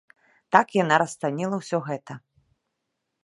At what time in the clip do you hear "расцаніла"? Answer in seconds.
1.03-1.55